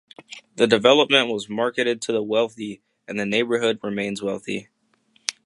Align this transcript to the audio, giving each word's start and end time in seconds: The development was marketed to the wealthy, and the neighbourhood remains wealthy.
The 0.55 0.65
development 0.65 1.29
was 1.29 1.47
marketed 1.47 2.01
to 2.01 2.11
the 2.11 2.23
wealthy, 2.23 2.81
and 3.07 3.19
the 3.19 3.25
neighbourhood 3.27 3.77
remains 3.83 4.19
wealthy. 4.19 4.69